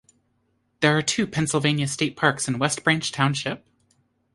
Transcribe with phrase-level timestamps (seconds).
[0.79, 3.63] There are two Pennsylvania state parks in West Branch Township.